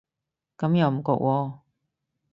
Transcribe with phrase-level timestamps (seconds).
[0.57, 1.59] 咁又唔覺喎